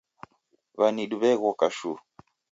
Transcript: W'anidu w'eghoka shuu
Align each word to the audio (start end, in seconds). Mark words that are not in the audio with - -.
W'anidu 0.79 1.15
w'eghoka 1.21 1.67
shuu 1.77 1.97